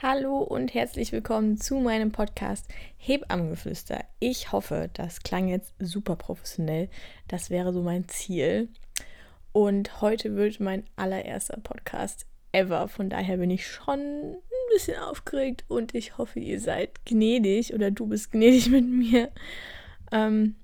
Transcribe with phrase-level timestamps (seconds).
[0.00, 4.04] Hallo und herzlich willkommen zu meinem Podcast Hebammengeflüster.
[4.20, 6.88] Ich hoffe, das klang jetzt super professionell.
[7.26, 8.68] Das wäre so mein Ziel.
[9.50, 12.86] Und heute wird mein allererster Podcast ever.
[12.86, 14.36] Von daher bin ich schon ein
[14.72, 19.32] bisschen aufgeregt und ich hoffe, ihr seid gnädig oder du bist gnädig mit mir.
[20.12, 20.54] Ähm,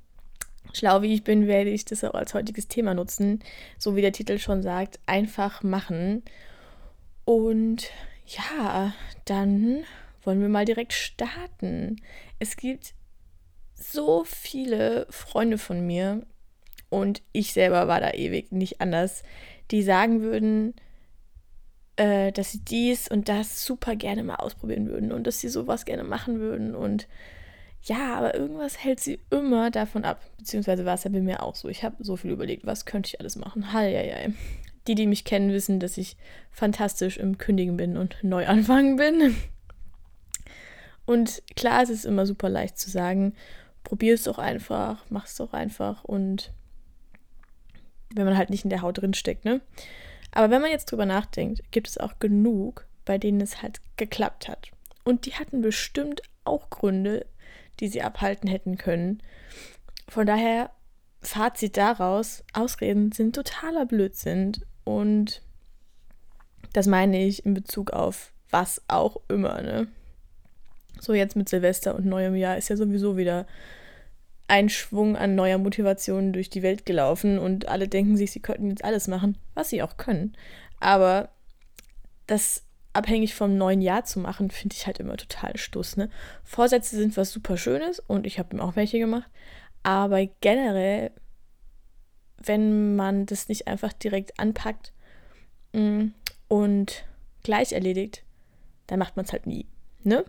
[0.73, 3.41] schlau wie ich bin, werde ich das auch als heutiges Thema nutzen.
[3.79, 6.23] So wie der Titel schon sagt, einfach machen.
[7.25, 7.91] Und
[8.27, 8.93] ja,
[9.25, 9.85] dann
[10.23, 11.97] wollen wir mal direkt starten.
[12.39, 12.95] Es gibt
[13.75, 16.27] so viele Freunde von mir
[16.89, 19.23] und ich selber war da ewig nicht anders,
[19.71, 20.75] die sagen würden,
[21.97, 25.85] äh, dass sie dies und das super gerne mal ausprobieren würden und dass sie sowas
[25.85, 27.09] gerne machen würden und
[27.83, 30.23] ja, aber irgendwas hält sie immer davon ab.
[30.39, 31.69] Beziehungsweise war es ja bei mir auch so.
[31.69, 33.75] Ich habe so viel überlegt, was könnte ich alles machen.
[33.75, 34.33] Halleiei.
[34.87, 36.17] Die, die mich kennen, wissen, dass ich
[36.51, 39.37] fantastisch im Kündigen bin und neu anfangen bin.
[41.07, 43.35] Und klar, es ist immer super leicht zu sagen,
[43.83, 46.53] probier es doch einfach, mach es doch einfach und
[48.15, 49.61] wenn man halt nicht in der Haut drin steckt, ne?
[50.33, 54.49] Aber wenn man jetzt drüber nachdenkt, gibt es auch genug, bei denen es halt geklappt
[54.49, 54.71] hat.
[55.05, 57.27] Und die hatten bestimmt auch Gründe,
[57.81, 59.23] die sie abhalten hätten können.
[60.09, 60.71] Von daher,
[61.23, 64.53] Fazit daraus, Ausreden sind totaler Blödsinn
[64.85, 65.43] und
[66.73, 69.89] das meine ich in Bezug auf was auch immer, ne?
[71.01, 73.47] So jetzt mit Silvester und neuem Jahr ist ja sowieso wieder
[74.47, 78.71] ein Schwung an neuer Motivation durch die Welt gelaufen und alle denken sich, sie könnten
[78.71, 80.37] jetzt alles machen, was sie auch können.
[80.81, 81.31] Aber
[82.27, 85.97] das abhängig vom neuen Jahr zu machen, finde ich halt immer total Stuss.
[85.97, 86.11] Ne?
[86.45, 89.29] Vorsätze sind was super Schönes und ich habe ihm auch welche gemacht.
[89.83, 91.11] Aber generell
[92.47, 94.93] wenn man das nicht einfach direkt anpackt
[95.73, 96.07] mm,
[96.49, 97.05] und
[97.43, 98.23] gleich erledigt,
[98.87, 99.67] dann macht man es halt nie.
[100.03, 100.25] Ne?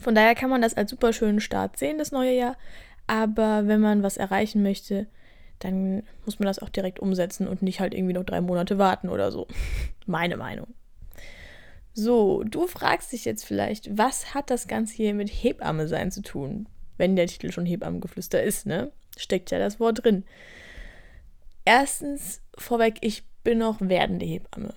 [0.00, 2.56] Von daher kann man das als super schönen Start sehen, das neue Jahr.
[3.06, 5.06] Aber wenn man was erreichen möchte,
[5.58, 9.08] dann muss man das auch direkt umsetzen und nicht halt irgendwie noch drei Monate warten
[9.08, 9.46] oder so.
[10.06, 10.68] Meine Meinung.
[11.92, 16.22] So, du fragst dich jetzt vielleicht, was hat das Ganze hier mit Hebamme sein zu
[16.22, 16.66] tun?
[16.96, 18.92] Wenn der Titel schon Hebammengeflüster ist, ne?
[19.16, 20.24] Steckt ja das Wort drin.
[21.72, 24.74] Erstens vorweg, ich bin noch werdende Hebamme.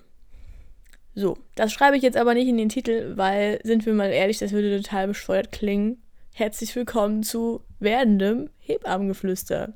[1.16, 4.38] So, das schreibe ich jetzt aber nicht in den Titel, weil, sind wir mal ehrlich,
[4.38, 6.00] das würde total bescheuert klingen.
[6.32, 9.72] Herzlich willkommen zu werdendem Hebammengeflüster.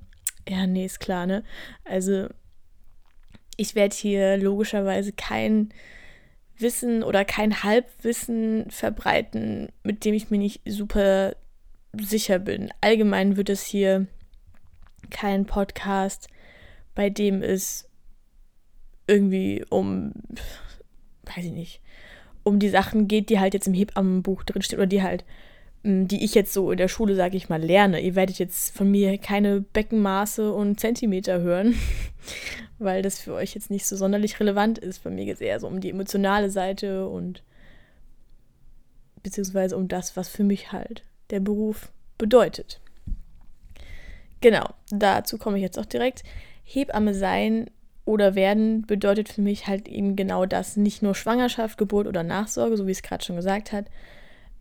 [0.48, 1.42] Ja, nee, ist klar, ne?
[1.84, 2.28] Also,
[3.56, 5.70] ich werde hier logischerweise kein
[6.56, 11.34] Wissen oder kein Halbwissen verbreiten, mit dem ich mir nicht super
[12.00, 12.72] sicher bin.
[12.80, 14.06] Allgemein wird es hier
[15.10, 16.28] kein Podcast
[16.98, 17.88] bei dem es
[19.06, 20.14] irgendwie um,
[21.26, 21.80] weiß ich nicht,
[22.42, 25.24] um die Sachen geht, die halt jetzt im Hebammenbuch drinstehen oder die halt,
[25.84, 28.00] hm, die ich jetzt so in der Schule, sage ich mal, lerne.
[28.00, 31.76] Ihr werdet jetzt von mir keine Beckenmaße und Zentimeter hören,
[32.80, 35.04] weil das für euch jetzt nicht so sonderlich relevant ist.
[35.04, 37.44] Bei mir geht es eher so um die emotionale Seite und
[39.22, 42.80] beziehungsweise um das, was für mich halt der Beruf bedeutet.
[44.40, 46.24] Genau, dazu komme ich jetzt auch direkt.
[46.70, 47.70] Hebamme sein
[48.04, 50.76] oder werden bedeutet für mich halt eben genau das.
[50.76, 53.86] Nicht nur Schwangerschaft, Geburt oder Nachsorge, so wie es gerade schon gesagt hat.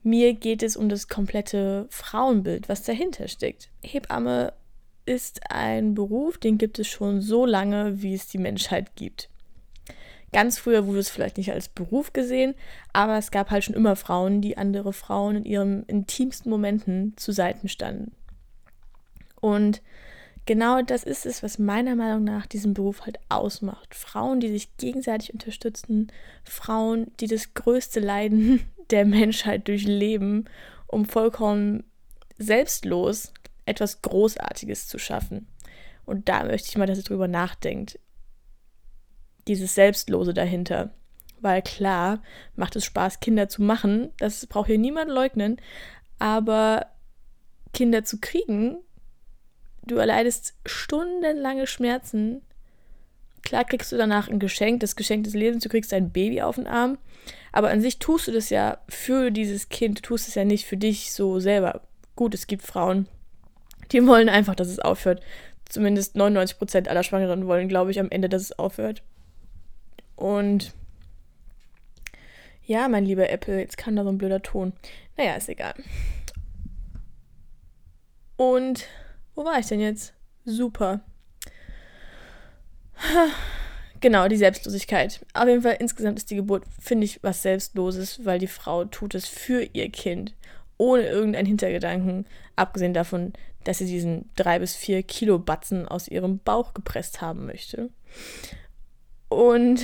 [0.04, 3.70] Mir geht es um das komplette Frauenbild, was dahinter steckt.
[3.84, 4.54] Hebamme
[5.06, 9.30] ist ein Beruf, den gibt es schon so lange, wie es die Menschheit gibt.
[10.32, 12.56] Ganz früher wurde es vielleicht nicht als Beruf gesehen,
[12.94, 17.34] aber es gab halt schon immer Frauen, die andere Frauen in ihren intimsten Momenten zu
[17.34, 18.14] Seiten standen.
[19.42, 19.82] Und
[20.48, 23.94] genau das ist es, was meiner Meinung nach diesen Beruf halt ausmacht.
[23.94, 26.12] Frauen, die sich gegenseitig unterstützen,
[26.44, 30.50] Frauen, die das größte Leiden der Menschheit durchleben,
[30.88, 31.84] um vollkommen
[32.40, 33.34] selbstlos
[33.66, 35.48] etwas Großartiges zu schaffen.
[36.06, 38.00] Und da möchte ich mal, dass ihr drüber nachdenkt.
[39.48, 40.94] Dieses Selbstlose dahinter.
[41.42, 42.24] Weil klar,
[42.56, 44.12] macht es Spaß, Kinder zu machen.
[44.18, 45.58] Das braucht hier niemand leugnen.
[46.18, 46.88] Aber
[47.74, 48.78] Kinder zu kriegen,
[49.88, 52.42] Du erleidest stundenlange Schmerzen.
[53.42, 56.56] Klar kriegst du danach ein Geschenk, das Geschenk des Lebens, du kriegst dein Baby auf
[56.56, 56.98] den Arm.
[57.54, 60.66] Aber an sich tust du das ja für dieses Kind, du tust es ja nicht
[60.66, 61.82] für dich so selber.
[62.16, 63.08] Gut, es gibt Frauen,
[63.92, 65.22] die wollen einfach, dass es aufhört.
[65.70, 69.04] Zumindest 99% aller Schwangeren wollen, glaube ich, am Ende, dass es aufhört.
[70.16, 70.74] Und
[72.66, 74.74] ja, mein lieber Apple, jetzt kann da so ein blöder Ton.
[75.16, 75.74] Naja, ist egal.
[78.36, 78.88] Und
[79.38, 80.14] wo war ich denn jetzt?
[80.46, 81.02] Super.
[84.02, 85.24] genau, die Selbstlosigkeit.
[85.36, 89.14] Auf jeden Fall insgesamt ist die Geburt, finde ich, was Selbstloses, weil die Frau tut
[89.14, 90.34] es für ihr Kind,
[90.78, 92.26] ohne irgendeinen Hintergedanken,
[92.56, 97.46] abgesehen davon, dass sie diesen drei bis vier Kilo Batzen aus ihrem Bauch gepresst haben
[97.46, 97.92] möchte.
[99.30, 99.84] Und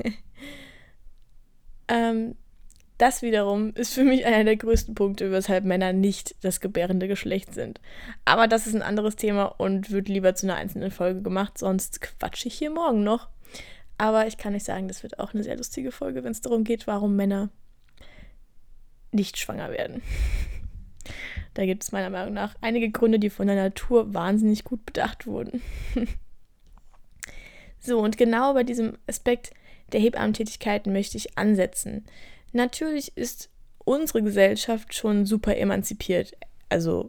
[1.88, 2.34] ähm,
[2.98, 7.52] das wiederum ist für mich einer der größten Punkte, weshalb Männer nicht das gebärende Geschlecht
[7.52, 7.80] sind.
[8.24, 12.00] Aber das ist ein anderes Thema und wird lieber zu einer einzelnen Folge gemacht, sonst
[12.00, 13.28] quatsche ich hier morgen noch.
[13.98, 16.64] Aber ich kann nicht sagen, das wird auch eine sehr lustige Folge, wenn es darum
[16.64, 17.50] geht, warum Männer
[19.12, 20.02] nicht schwanger werden.
[21.54, 25.26] Da gibt es meiner Meinung nach einige Gründe, die von der Natur wahnsinnig gut bedacht
[25.26, 25.62] wurden.
[27.78, 29.52] so, und genau bei diesem Aspekt
[29.92, 32.04] der Hebammentätigkeiten möchte ich ansetzen.
[32.52, 33.50] Natürlich ist
[33.84, 36.32] unsere Gesellschaft schon super emanzipiert.
[36.68, 37.08] Also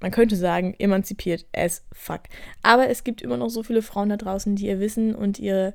[0.00, 2.22] man könnte sagen, emanzipiert as fuck.
[2.62, 5.74] Aber es gibt immer noch so viele Frauen da draußen, die ihr Wissen und ihre,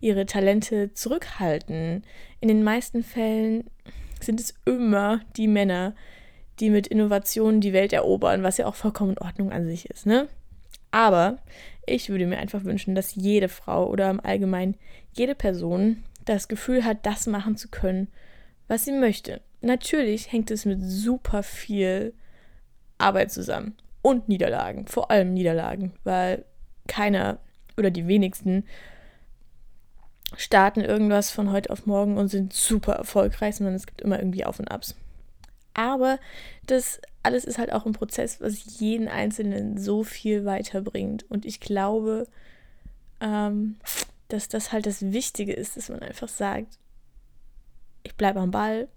[0.00, 2.04] ihre Talente zurückhalten.
[2.40, 3.64] In den meisten Fällen
[4.20, 5.94] sind es immer die Männer,
[6.60, 10.06] die mit Innovationen die Welt erobern, was ja auch vollkommen in Ordnung an sich ist,
[10.06, 10.28] ne?
[10.90, 11.38] Aber
[11.86, 14.76] ich würde mir einfach wünschen, dass jede Frau oder im Allgemeinen
[15.14, 18.08] jede Person das Gefühl hat, das machen zu können,
[18.72, 19.42] was sie möchte.
[19.60, 22.14] Natürlich hängt es mit super viel
[22.96, 26.46] Arbeit zusammen und Niederlagen, vor allem Niederlagen, weil
[26.88, 27.38] keiner
[27.76, 28.64] oder die wenigsten
[30.38, 34.46] starten irgendwas von heute auf morgen und sind super erfolgreich, sondern es gibt immer irgendwie
[34.46, 34.96] Auf und Abs.
[35.74, 36.18] Aber
[36.66, 41.30] das alles ist halt auch ein Prozess, was jeden Einzelnen so viel weiterbringt.
[41.30, 42.26] Und ich glaube,
[43.20, 43.76] ähm,
[44.28, 46.78] dass das halt das Wichtige ist, dass man einfach sagt,
[48.02, 48.88] ich bleibe am Ball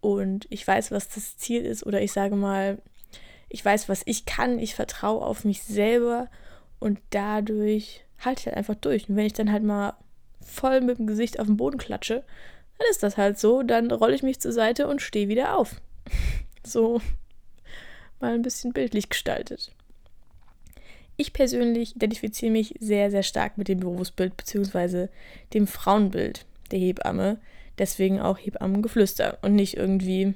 [0.00, 1.84] und ich weiß, was das Ziel ist.
[1.84, 2.78] Oder ich sage mal,
[3.48, 6.28] ich weiß, was ich kann, ich vertraue auf mich selber
[6.78, 9.08] und dadurch halte ich halt einfach durch.
[9.08, 9.94] Und wenn ich dann halt mal
[10.40, 12.24] voll mit dem Gesicht auf den Boden klatsche,
[12.78, 13.62] dann ist das halt so.
[13.62, 15.80] Dann rolle ich mich zur Seite und stehe wieder auf.
[16.64, 17.00] so
[18.20, 19.72] mal ein bisschen bildlich gestaltet.
[21.16, 25.08] Ich persönlich identifiziere mich sehr, sehr stark mit dem Berufsbild bzw.
[25.52, 27.38] dem Frauenbild der Hebamme.
[27.78, 30.34] Deswegen auch Hebammengeflüster und nicht irgendwie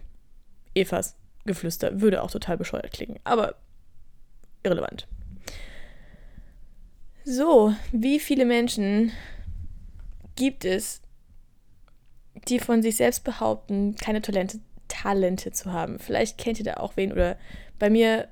[0.74, 2.00] Evas Geflüster.
[2.00, 3.56] Würde auch total bescheuert klingen, aber
[4.62, 5.08] irrelevant.
[7.24, 9.12] So, wie viele Menschen
[10.36, 11.02] gibt es,
[12.48, 15.98] die von sich selbst behaupten, keine Talente, Talente zu haben?
[15.98, 17.36] Vielleicht kennt ihr da auch wen oder
[17.78, 18.28] bei mir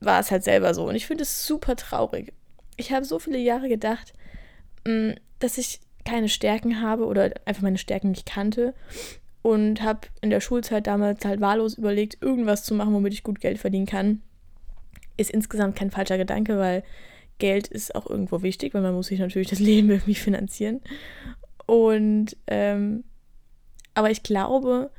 [0.00, 2.32] war es halt selber so und ich finde es super traurig.
[2.76, 4.12] Ich habe so viele Jahre gedacht,
[4.86, 8.74] mm, dass ich keine Stärken habe oder einfach meine Stärken nicht kannte
[9.42, 13.40] und habe in der Schulzeit damals halt wahllos überlegt, irgendwas zu machen, womit ich gut
[13.40, 14.22] Geld verdienen kann.
[15.16, 16.82] Ist insgesamt kein falscher Gedanke, weil
[17.38, 20.80] Geld ist auch irgendwo wichtig, weil man muss sich natürlich das Leben irgendwie finanzieren.
[21.66, 23.04] Und ähm,
[23.94, 24.90] aber ich glaube,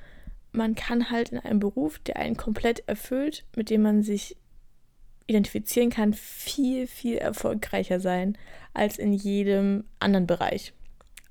[0.52, 4.38] man kann halt in einem Beruf, der einen komplett erfüllt, mit dem man sich
[5.28, 8.38] identifizieren kann, viel, viel erfolgreicher sein
[8.74, 10.74] als in jedem anderen Bereich.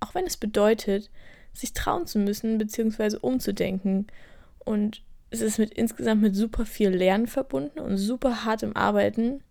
[0.05, 1.11] Auch wenn es bedeutet,
[1.55, 4.07] sich trauen zu müssen, beziehungsweise umzudenken.
[4.59, 9.43] Und es ist mit insgesamt mit super viel Lernen verbunden und super hartem Arbeiten.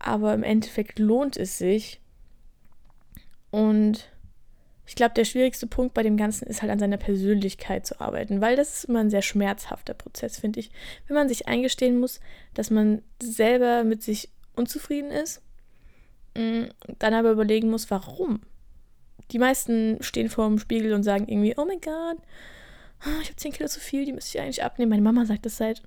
[0.00, 2.00] Aber im Endeffekt lohnt es sich.
[3.52, 4.10] Und
[4.84, 8.40] ich glaube, der schwierigste Punkt bei dem Ganzen ist halt an seiner Persönlichkeit zu arbeiten,
[8.40, 10.72] weil das ist immer ein sehr schmerzhafter Prozess, finde ich.
[11.06, 12.18] Wenn man sich eingestehen muss,
[12.54, 15.40] dass man selber mit sich unzufrieden ist,
[16.36, 16.64] mm,
[16.98, 18.40] dann aber überlegen muss, warum
[19.32, 22.18] die meisten stehen vor dem Spiegel und sagen irgendwie, oh mein Gott,
[23.00, 24.90] ah, ich habe 10 Kilo zu viel, die müsste ich eigentlich abnehmen.
[24.90, 25.82] Meine Mama sagt das seit,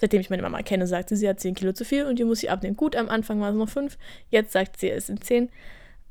[0.00, 2.24] seitdem ich meine Mama kenne, sagt sie, sie hat 10 Kilo zu viel und die
[2.24, 2.76] muss sie abnehmen.
[2.76, 3.98] Gut, am Anfang waren es noch 5,
[4.30, 5.50] jetzt sagt sie, es sind 10.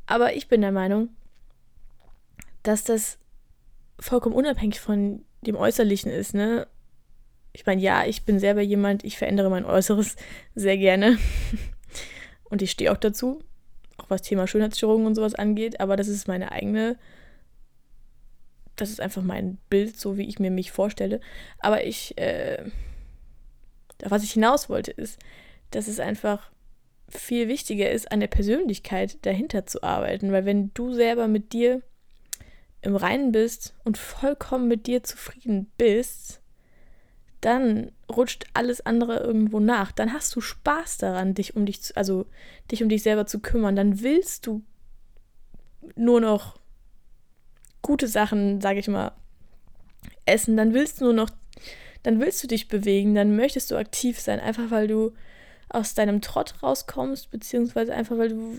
[0.05, 1.09] Aber ich bin der Meinung,
[2.61, 3.17] dass das
[3.99, 6.67] vollkommen unabhängig von dem Äußerlichen ist, ne?
[7.55, 10.15] Ich meine, ja, ich bin selber jemand, ich verändere mein Äußeres
[10.55, 11.17] sehr gerne.
[12.45, 13.43] Und ich stehe auch dazu
[13.97, 16.97] auch was Thema Schönheitsstörungen und sowas angeht, aber das ist meine eigene,
[18.75, 21.19] das ist einfach mein Bild, so wie ich mir mich vorstelle.
[21.59, 22.63] Aber ich, äh,
[24.03, 25.19] was ich hinaus wollte, ist,
[25.71, 26.51] dass es einfach
[27.09, 31.81] viel wichtiger ist, an der Persönlichkeit dahinter zu arbeiten, weil wenn du selber mit dir
[32.81, 36.41] im Reinen bist und vollkommen mit dir zufrieden bist,
[37.45, 39.91] dann rutscht alles andere irgendwo nach.
[39.91, 42.25] Dann hast du Spaß daran, dich um dich, zu, also
[42.71, 43.75] dich um dich selber zu kümmern.
[43.75, 44.63] Dann willst du
[45.95, 46.59] nur noch
[47.81, 49.11] gute Sachen, sage ich mal,
[50.25, 50.55] essen.
[50.55, 51.29] Dann willst du nur noch,
[52.03, 53.13] dann willst du dich bewegen.
[53.13, 55.11] Dann möchtest du aktiv sein, einfach weil du
[55.69, 58.57] aus deinem Trott rauskommst, beziehungsweise einfach weil du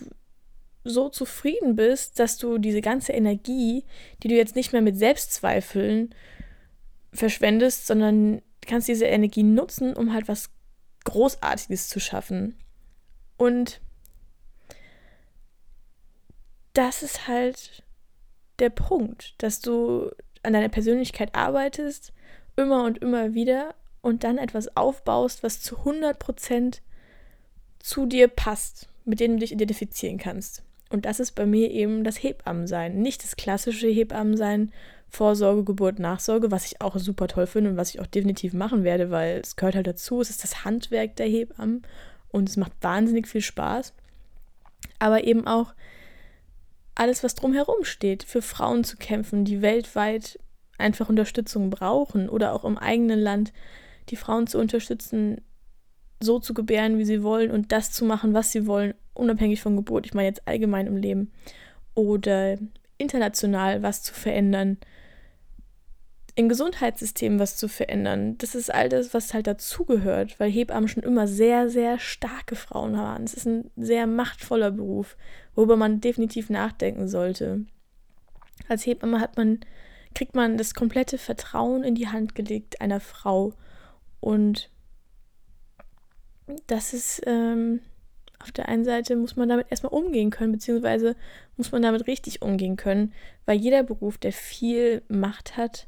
[0.83, 3.83] so zufrieden bist, dass du diese ganze Energie,
[4.21, 6.13] die du jetzt nicht mehr mit Selbstzweifeln
[7.11, 10.49] verschwendest, sondern kannst diese Energie nutzen, um halt was
[11.05, 12.57] Großartiges zu schaffen.
[13.37, 13.81] Und
[16.73, 17.83] das ist halt
[18.59, 20.11] der Punkt, dass du
[20.43, 22.13] an deiner Persönlichkeit arbeitest,
[22.55, 26.79] immer und immer wieder und dann etwas aufbaust, was zu 100%
[27.79, 30.64] zu dir passt, mit dem du dich identifizieren kannst.
[30.89, 33.01] Und das ist bei mir eben das Hebammensein.
[33.01, 34.71] Nicht das klassische Hebammensein,
[35.09, 38.83] Vorsorge, Geburt, Nachsorge, was ich auch super toll finde und was ich auch definitiv machen
[38.83, 40.21] werde, weil es gehört halt dazu.
[40.21, 41.83] Es ist das Handwerk der Hebammen
[42.29, 43.93] und es macht wahnsinnig viel Spaß.
[44.99, 45.73] Aber eben auch
[46.95, 50.39] alles, was drumherum steht, für Frauen zu kämpfen, die weltweit
[50.77, 53.53] einfach Unterstützung brauchen oder auch im eigenen Land
[54.09, 55.41] die Frauen zu unterstützen,
[56.19, 59.75] so zu gebären, wie sie wollen und das zu machen, was sie wollen, unabhängig von
[59.75, 60.05] Geburt.
[60.05, 61.31] Ich meine jetzt allgemein im Leben.
[61.93, 62.57] Oder
[62.97, 64.77] international was zu verändern,
[66.35, 68.37] im Gesundheitssystem was zu verändern.
[68.37, 72.93] Das ist all das, was halt dazugehört, weil Hebammen schon immer sehr, sehr starke Frauen
[72.93, 73.23] waren.
[73.23, 75.15] Es ist ein sehr machtvoller Beruf,
[75.55, 77.65] worüber man definitiv nachdenken sollte.
[78.67, 79.61] Als Hebamme hat man,
[80.13, 83.53] kriegt man das komplette Vertrauen in die Hand gelegt einer Frau.
[84.19, 84.69] Und
[86.67, 87.81] das ist, ähm,
[88.39, 91.15] auf der einen Seite muss man damit erstmal umgehen können, beziehungsweise
[91.57, 93.13] muss man damit richtig umgehen können,
[93.45, 95.87] weil jeder Beruf, der viel Macht hat,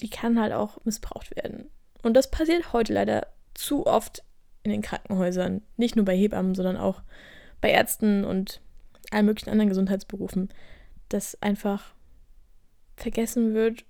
[0.00, 1.70] die kann halt auch missbraucht werden.
[2.02, 4.22] Und das passiert heute leider zu oft
[4.62, 5.62] in den Krankenhäusern.
[5.76, 7.02] Nicht nur bei Hebammen, sondern auch
[7.60, 8.60] bei Ärzten und
[9.10, 10.50] allen möglichen anderen Gesundheitsberufen,
[11.08, 11.94] dass einfach
[12.96, 13.84] vergessen wird,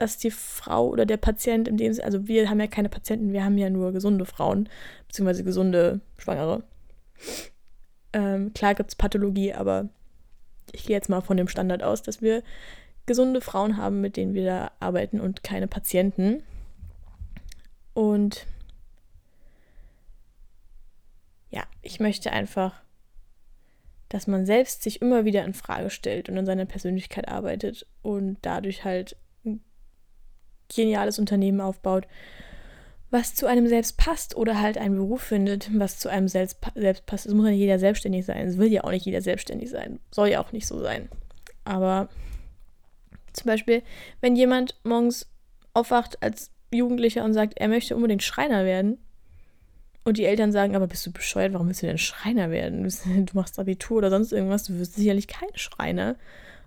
[0.00, 3.44] dass die Frau oder der Patient, in dem also wir haben ja keine Patienten, wir
[3.44, 4.68] haben ja nur gesunde Frauen,
[5.06, 6.62] beziehungsweise gesunde Schwangere.
[8.12, 9.88] Ähm, klar gibt es Pathologie, aber
[10.72, 12.42] ich gehe jetzt mal von dem Standard aus, dass wir
[13.06, 16.42] gesunde Frauen haben, mit denen wir da arbeiten und keine Patienten.
[17.94, 18.46] Und
[21.50, 22.74] ja, ich möchte einfach,
[24.08, 28.38] dass man selbst sich immer wieder in Frage stellt und an seiner Persönlichkeit arbeitet und
[28.42, 29.16] dadurch halt
[30.74, 32.06] geniales Unternehmen aufbaut,
[33.10, 37.06] was zu einem selbst passt oder halt einen Beruf findet, was zu einem selbst, selbst
[37.06, 37.26] passt.
[37.26, 38.46] Es muss ja nicht jeder selbstständig sein.
[38.46, 39.98] Es will ja auch nicht jeder selbstständig sein.
[40.10, 41.08] Soll ja auch nicht so sein.
[41.64, 42.08] Aber
[43.32, 43.82] zum Beispiel,
[44.20, 45.26] wenn jemand morgens
[45.72, 48.98] aufwacht als Jugendlicher und sagt, er möchte unbedingt Schreiner werden,
[50.08, 52.82] und die Eltern sagen, aber bist du bescheuert, warum willst du denn Schreiner werden?
[53.04, 56.16] Du machst Abitur oder sonst irgendwas, du wirst sicherlich kein Schreiner.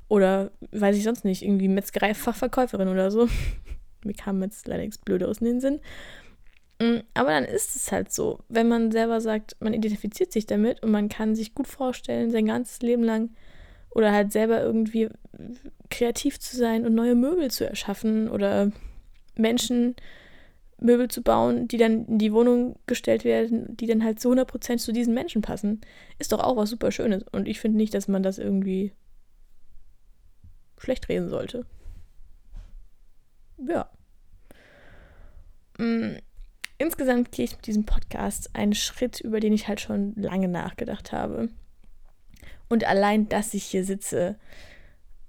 [0.07, 3.27] Oder weiß ich sonst nicht, irgendwie Metzgerei-Fachverkäuferin oder so.
[4.05, 5.79] Mir kam jetzt leider nichts Blöderes in den Sinn.
[6.79, 10.81] Mm, aber dann ist es halt so, wenn man selber sagt, man identifiziert sich damit
[10.81, 13.29] und man kann sich gut vorstellen, sein ganzes Leben lang
[13.91, 15.09] oder halt selber irgendwie
[15.89, 18.71] kreativ zu sein und neue Möbel zu erschaffen oder
[19.35, 19.95] Menschen
[20.81, 24.77] Möbel zu bauen, die dann in die Wohnung gestellt werden, die dann halt zu 100%
[24.77, 25.81] zu diesen Menschen passen,
[26.17, 27.23] ist doch auch was super Schönes.
[27.31, 28.91] Und ich finde nicht, dass man das irgendwie
[30.79, 31.65] schlecht reden sollte.
[33.67, 33.89] Ja.
[35.77, 36.17] Mm,
[36.77, 41.11] insgesamt gehe ich mit diesem Podcast einen Schritt, über den ich halt schon lange nachgedacht
[41.11, 41.49] habe.
[42.69, 44.37] Und allein, dass ich hier sitze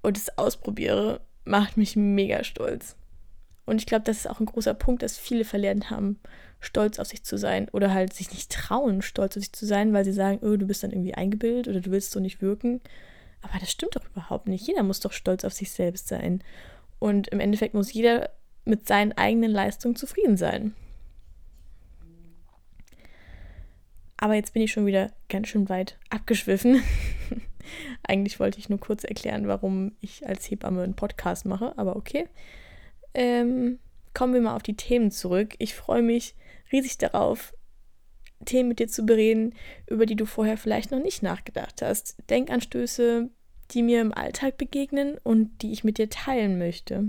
[0.01, 2.95] und es ausprobiere, macht mich mega stolz.
[3.65, 6.19] Und ich glaube, das ist auch ein großer Punkt, dass viele verlernt haben,
[6.59, 9.93] stolz auf sich zu sein oder halt sich nicht trauen, stolz auf sich zu sein,
[9.93, 12.81] weil sie sagen, oh, du bist dann irgendwie eingebildet oder du willst so nicht wirken.
[13.41, 14.65] Aber das stimmt doch überhaupt nicht.
[14.67, 16.43] Jeder muss doch stolz auf sich selbst sein.
[17.03, 18.29] Und im Endeffekt muss jeder
[18.63, 20.73] mit seinen eigenen Leistungen zufrieden sein.
[24.15, 26.81] Aber jetzt bin ich schon wieder ganz schön weit abgeschwiffen.
[28.03, 32.29] Eigentlich wollte ich nur kurz erklären, warum ich als Hebamme einen Podcast mache, aber okay.
[33.13, 33.79] Ähm,
[34.13, 35.55] kommen wir mal auf die Themen zurück.
[35.57, 36.35] Ich freue mich
[36.71, 37.53] riesig darauf,
[38.45, 39.55] Themen mit dir zu bereden,
[39.87, 42.15] über die du vorher vielleicht noch nicht nachgedacht hast.
[42.29, 43.29] Denkanstöße,
[43.71, 47.05] die mir im Alltag begegnen und die ich mit dir teilen möchte.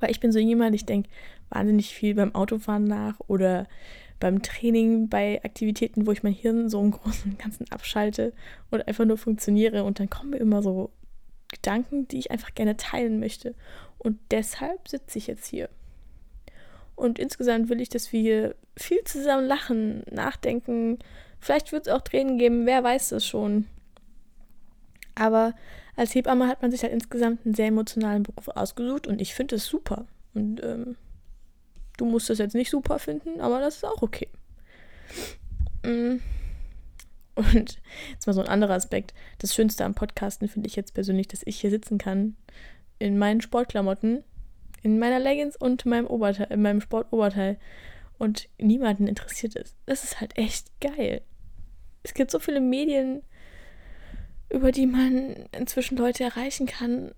[0.00, 1.08] Weil ich bin so jemand, ich denke
[1.48, 3.66] wahnsinnig viel beim Autofahren nach oder
[4.18, 8.32] beim Training, bei Aktivitäten, wo ich mein Hirn so im Großen und Ganzen abschalte
[8.70, 9.84] und einfach nur funktioniere.
[9.84, 10.90] Und dann kommen mir immer so
[11.48, 13.54] Gedanken, die ich einfach gerne teilen möchte.
[13.98, 15.68] Und deshalb sitze ich jetzt hier.
[16.94, 20.98] Und insgesamt will ich, dass wir viel zusammen lachen, nachdenken.
[21.38, 23.66] Vielleicht wird es auch Tränen geben, wer weiß das schon.
[25.16, 25.54] Aber
[25.96, 29.56] als Hebamme hat man sich halt insgesamt einen sehr emotionalen Beruf ausgesucht und ich finde
[29.56, 30.06] es super.
[30.34, 30.96] Und ähm,
[31.96, 34.28] Du musst das jetzt nicht super finden, aber das ist auch okay.
[35.82, 36.16] Mm.
[37.34, 37.80] Und
[38.10, 39.14] jetzt mal so ein anderer Aspekt.
[39.38, 42.36] Das Schönste am Podcasten finde ich jetzt persönlich, dass ich hier sitzen kann
[42.98, 44.24] in meinen Sportklamotten,
[44.82, 47.58] in meiner Leggings und meinem Oberteil, in meinem Sportoberteil
[48.18, 49.76] und niemanden interessiert ist.
[49.84, 51.20] Das ist halt echt geil.
[52.02, 53.22] Es gibt so viele Medien,
[54.48, 57.12] über die man inzwischen Leute erreichen kann,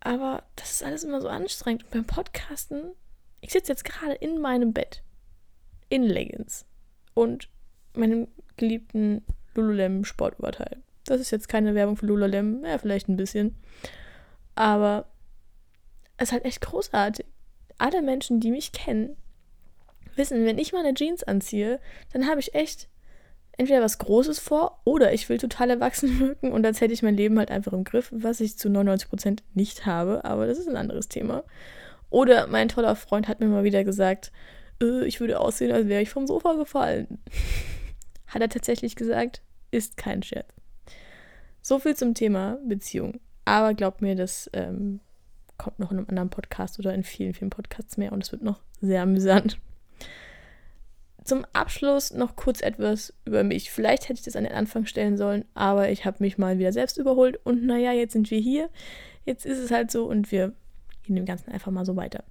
[0.00, 1.84] aber das ist alles immer so anstrengend.
[1.84, 2.92] Und beim Podcasten,
[3.40, 5.02] ich sitze jetzt gerade in meinem Bett,
[5.88, 6.64] in Leggings
[7.14, 7.48] und
[7.94, 9.24] meinem geliebten
[9.54, 10.82] Lululemon Sportoberteil.
[11.04, 13.56] Das ist jetzt keine Werbung für Lululemon, ja, vielleicht ein bisschen.
[14.54, 15.06] Aber
[16.16, 17.26] es ist halt echt großartig.
[17.78, 19.16] Alle Menschen, die mich kennen,
[20.14, 21.80] wissen, wenn ich meine Jeans anziehe,
[22.12, 22.88] dann habe ich echt
[23.56, 27.16] entweder was Großes vor oder ich will total erwachsen wirken und als hätte ich mein
[27.16, 30.76] Leben halt einfach im Griff, was ich zu 99% nicht habe, aber das ist ein
[30.76, 31.44] anderes Thema.
[32.10, 34.32] Oder mein toller Freund hat mir mal wieder gesagt,
[34.80, 37.18] äh, ich würde aussehen, als wäre ich vom Sofa gefallen.
[38.26, 40.48] hat er tatsächlich gesagt, ist kein Scherz.
[41.62, 43.20] So viel zum Thema Beziehung.
[43.44, 45.00] Aber glaubt mir, das ähm,
[45.58, 48.42] kommt noch in einem anderen Podcast oder in vielen, vielen Podcasts mehr und es wird
[48.42, 49.58] noch sehr amüsant.
[51.26, 53.72] Zum Abschluss noch kurz etwas über mich.
[53.72, 56.72] Vielleicht hätte ich das an den Anfang stellen sollen, aber ich habe mich mal wieder
[56.72, 58.70] selbst überholt und naja, jetzt sind wir hier.
[59.24, 60.52] Jetzt ist es halt so und wir
[61.02, 62.22] gehen dem Ganzen einfach mal so weiter.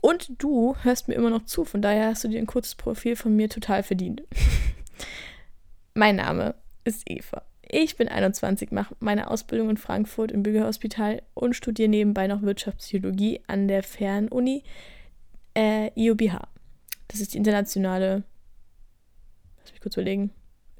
[0.00, 3.14] Und du hörst mir immer noch zu, von daher hast du dir ein kurzes Profil
[3.14, 4.22] von mir total verdient.
[5.94, 6.54] mein Name
[6.84, 7.42] ist Eva.
[7.68, 13.42] Ich bin 21, mache meine Ausbildung in Frankfurt im Bürgerhospital und studiere nebenbei noch Wirtschaftspsychologie
[13.48, 14.62] an der Fernuni
[15.54, 16.53] äh, IUBH.
[17.08, 18.24] Das ist die internationale,
[19.60, 20.32] lass mich kurz überlegen,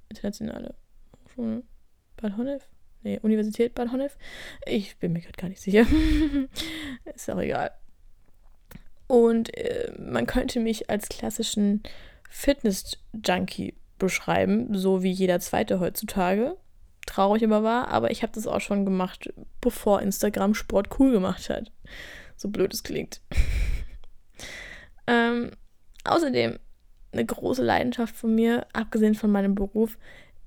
[0.09, 0.75] internationale
[2.17, 2.69] Bad Honnef?
[3.03, 4.17] Nee, Universität Bad Honnef?
[4.67, 5.87] Ich bin mir gerade gar nicht sicher.
[7.15, 7.71] ist auch egal.
[9.07, 11.83] Und äh, man könnte mich als klassischen
[12.31, 16.57] Fitness-Junkie beschreiben, so wie jeder zweite heutzutage.
[17.07, 21.51] Traurig aber war, aber ich habe das auch schon gemacht, bevor Instagram Sport cool gemacht
[21.51, 21.71] hat.
[22.37, 23.21] So blöd es klingt.
[25.07, 25.51] ähm,
[26.05, 26.59] Außerdem
[27.13, 29.99] eine große Leidenschaft von mir, abgesehen von meinem Beruf,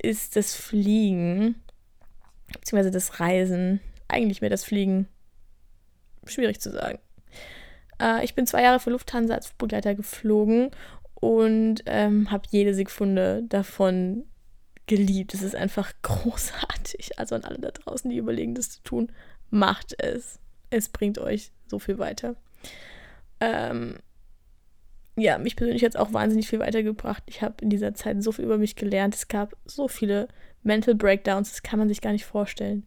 [0.02, 1.56] ist das Fliegen,
[2.52, 3.80] beziehungsweise das Reisen.
[4.08, 5.08] Eigentlich mehr das Fliegen.
[6.26, 7.00] Schwierig zu sagen.
[8.02, 10.72] Äh, ich bin zwei Jahre für Lufthansa als Begleiter geflogen
[11.16, 14.26] und ähm, habe jede Sekunde davon
[14.86, 15.34] geliebt.
[15.34, 17.20] Es ist einfach großartig.
[17.20, 19.12] Also an alle da draußen, die überlegen, das zu tun,
[19.50, 20.40] macht es.
[20.70, 22.36] Es bringt euch so viel weiter.
[23.40, 23.98] Ähm,
[25.18, 27.24] ja, mich persönlich hat es auch wahnsinnig viel weitergebracht.
[27.26, 29.16] Ich habe in dieser Zeit so viel über mich gelernt.
[29.16, 30.28] Es gab so viele
[30.62, 32.84] Mental Breakdowns, das kann man sich gar nicht vorstellen.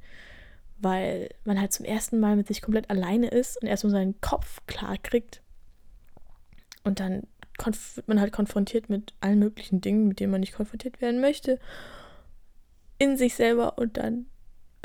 [0.78, 4.60] Weil man halt zum ersten Mal mit sich komplett alleine ist und erstmal seinen Kopf
[4.66, 5.42] klar kriegt.
[6.84, 7.24] Und dann
[7.58, 11.58] wird man halt konfrontiert mit allen möglichen Dingen, mit denen man nicht konfrontiert werden möchte.
[12.98, 14.26] In sich selber und dann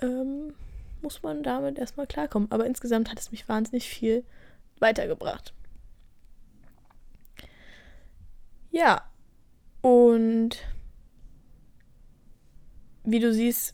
[0.01, 0.53] ähm,
[1.01, 2.51] muss man damit erstmal klarkommen.
[2.51, 4.23] Aber insgesamt hat es mich wahnsinnig viel
[4.79, 5.53] weitergebracht.
[8.75, 9.09] Ja.
[9.81, 10.57] Und
[13.05, 13.73] wie du siehst,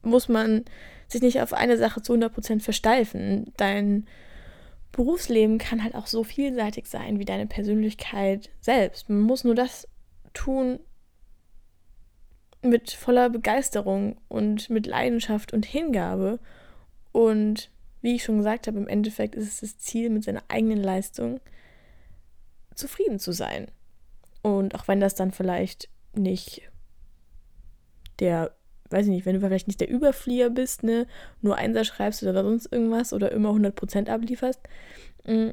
[0.00, 0.64] muss man
[1.08, 3.52] sich nicht auf eine Sache zu 100% versteifen.
[3.58, 4.06] Dein
[4.92, 9.10] Berufsleben kann halt auch so vielseitig sein wie deine Persönlichkeit selbst.
[9.10, 9.86] Man muss nur das
[10.32, 10.80] tun
[12.62, 16.38] mit voller Begeisterung und mit Leidenschaft und Hingabe.
[17.12, 20.82] Und wie ich schon gesagt habe, im Endeffekt ist es das Ziel, mit seiner eigenen
[20.82, 21.38] Leistung
[22.74, 23.66] zufrieden zu sein.
[24.42, 26.62] Und auch wenn das dann vielleicht nicht
[28.18, 28.54] der,
[28.90, 31.06] weiß ich nicht, wenn du vielleicht nicht der Überflieger bist, ne,
[31.40, 34.60] nur Einser schreibst oder sonst irgendwas oder immer 100% ablieferst,
[35.26, 35.50] mm,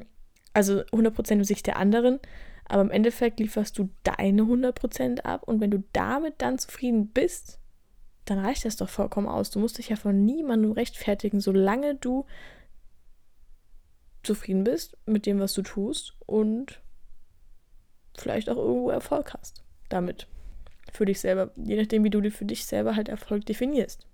[0.52, 2.18] also 100% aus Sicht der anderen,
[2.64, 7.58] aber im Endeffekt lieferst du deine 100% ab und wenn du damit dann zufrieden bist,
[8.26, 9.50] dann reicht das doch vollkommen aus.
[9.50, 12.26] Du musst dich ja von niemandem rechtfertigen, solange du
[14.22, 16.80] zufrieden bist mit dem, was du tust und
[18.16, 20.26] vielleicht auch irgendwo Erfolg hast damit.
[20.92, 24.06] Für dich selber, je nachdem, wie du für dich selber halt Erfolg definierst.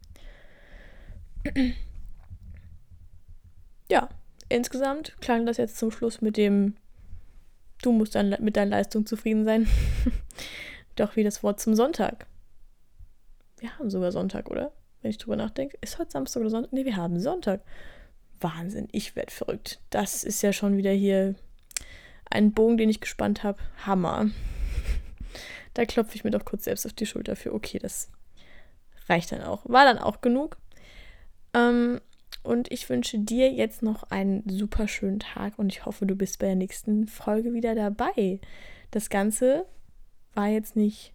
[3.88, 4.08] ja,
[4.48, 6.76] insgesamt klang das jetzt zum Schluss mit dem,
[7.82, 9.68] du musst dann mit deiner Leistung zufrieden sein.
[10.96, 12.26] Doch wie das Wort zum Sonntag.
[13.58, 14.72] Wir haben sogar Sonntag, oder?
[15.02, 15.78] Wenn ich drüber nachdenke.
[15.80, 16.72] Ist heute Samstag oder Sonntag?
[16.72, 17.62] Ne, wir haben Sonntag.
[18.40, 19.80] Wahnsinn, ich werde verrückt.
[19.90, 21.36] Das ist ja schon wieder hier
[22.36, 23.58] ein Bogen, den ich gespannt habe.
[23.86, 24.28] Hammer.
[25.72, 28.10] Da klopfe ich mir doch kurz selbst auf die Schulter für, okay, das
[29.08, 29.62] reicht dann auch.
[29.64, 30.58] War dann auch genug.
[31.54, 31.98] Ähm,
[32.42, 36.38] und ich wünsche dir jetzt noch einen super schönen Tag und ich hoffe, du bist
[36.38, 38.38] bei der nächsten Folge wieder dabei.
[38.90, 39.64] Das Ganze
[40.34, 41.14] war jetzt nicht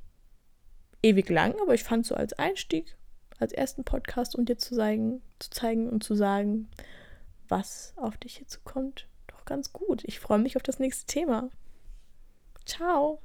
[1.03, 2.97] ewig lang, aber ich fand so als Einstieg,
[3.37, 6.67] als ersten Podcast und um dir zu zeigen, zu zeigen und zu sagen,
[7.47, 9.07] was auf dich hier zukommt,
[9.41, 10.03] auch ganz gut.
[10.05, 11.49] Ich freue mich auf das nächste Thema.
[12.65, 13.19] Ciao.